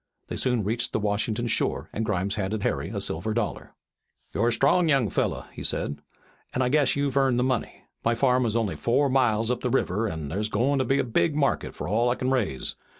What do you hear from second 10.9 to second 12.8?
a big market for all I kin raise.